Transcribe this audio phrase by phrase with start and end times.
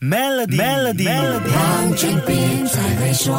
[0.00, 1.08] Melody，Melody，
[1.50, 3.34] 黄俊斌才会说。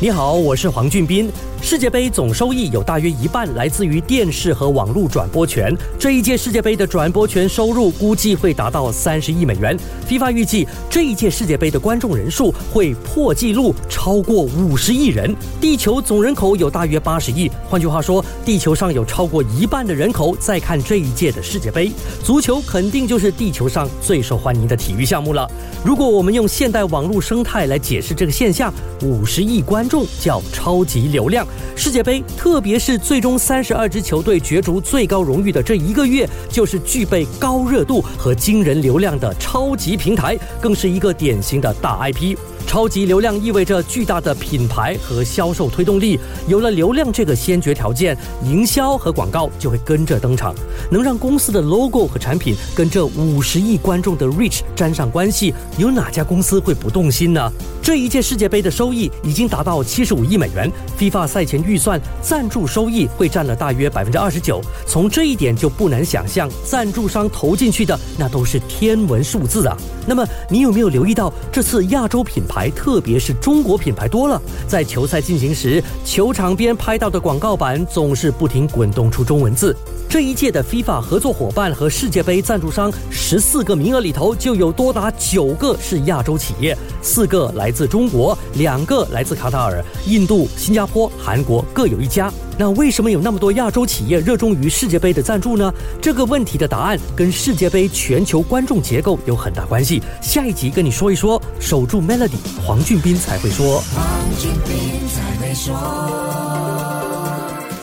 [0.00, 1.30] 你好，我是黄俊斌。
[1.64, 5.74] 世界杯总收益有大约一半来自于电视和网络转播权。
[5.98, 9.74] 这一届世界杯的转播权收入估计会达到三十亿美元。
[10.06, 15.34] FIFA 预计这一届世界杯的观众人数会破纪录，超过五十亿人。
[15.58, 21.90] 地球总人口有大约八十亿，换句话说，地球上有超过一半的人口在看这一届的世界杯。
[22.22, 25.50] 足球肯定就是地球上最受欢迎的体育项目了。
[25.82, 28.70] 如果我们用现代网络生态来解释这个现象，
[29.00, 31.46] 五十亿观众叫超级流量。
[31.76, 42.36] 世界杯，特别是最终三十二支球队角逐最高荣誉的这一个月，就是具备高热度和惊人流量的超级平台，更是一个典型的大 IP。
[42.66, 46.18] 超级流量意味着巨大的品牌和销售推动力，
[46.48, 50.54] 有了流量这个先决条件，营销和广告就会跟着登场。
[50.90, 57.50] 能让公司的 logo 和产品跟这五十亿观众的 reach 沾上关系，有哪家公司会不动心呢？
[57.80, 64.60] 这一届世界杯的收益已经达到七十五亿美元，FIFA 赛前预算赞助收益会占了大约百分之二十九。
[64.86, 69.76] 从这一点就不难想象，赞助商投进去的那都是天文数字啊。
[70.06, 79.76] 那么你有没有留意到，这次亚洲品牌，特别是中国品牌多了，在球赛进行时，球场边拍到的广告板总是不停滚动出中文字。
[80.08, 92.32] 这一届的 FIFA 合作伙伴和世界杯赞助商十四个名额里头，就有多达九个是亚洲企业，四个来自中国，两个来自卡塔尔、印度、新加坡、韩国各有一家。
[92.58, 95.72] 那为什么有那么多亚洲企业热衷于世界杯的赞助呢？
[96.00, 100.02] 这个问题的答案跟世界杯全球观众结构有很大关系。
[100.22, 103.82] 下一集跟你说一说，守住 Melody，黄俊斌才会说。
[103.94, 104.04] 黄
[104.38, 105.74] 俊斌才会说。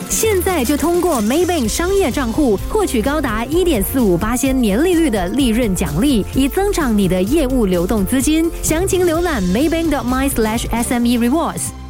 [0.08, 8.48] 现在就通过 Maybank 商业账户获取高达一点四五八千年利率的利润奖励，以增长你的业务流动资金。
[8.62, 11.81] 详情浏览 Maybank.my/sme rewards。